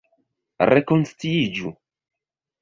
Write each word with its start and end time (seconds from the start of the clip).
Rekonsciiĝu! 0.69 1.73